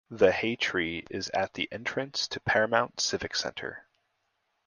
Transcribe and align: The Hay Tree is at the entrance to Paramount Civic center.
The 0.09 0.31
Hay 0.31 0.55
Tree 0.55 1.05
is 1.11 1.29
at 1.29 1.53
the 1.53 1.69
entrance 1.71 2.27
to 2.29 2.39
Paramount 2.39 2.99
Civic 2.99 3.35
center. 3.35 3.85